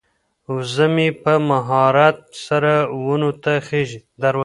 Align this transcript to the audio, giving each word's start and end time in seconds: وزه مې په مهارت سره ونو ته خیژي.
وزه 0.53 0.85
مې 0.93 1.07
په 1.23 1.33
مهارت 1.49 2.17
سره 2.45 2.73
ونو 3.05 3.31
ته 3.43 3.53
خیژي. 3.67 3.99